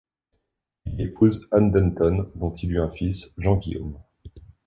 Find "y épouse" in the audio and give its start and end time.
0.95-1.47